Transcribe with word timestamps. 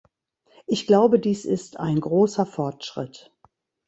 Ich 0.65 0.87
glaube, 0.87 1.19
dies 1.19 1.45
ist 1.45 1.77
ein 1.79 1.99
großer 2.01 2.47
Fortschritt. 2.47 3.31